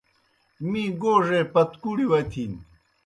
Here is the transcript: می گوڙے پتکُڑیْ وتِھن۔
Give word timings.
می 0.69 0.83
گوڙے 1.01 1.41
پتکُڑیْ 1.53 2.05
وتِھن۔ 2.11 2.53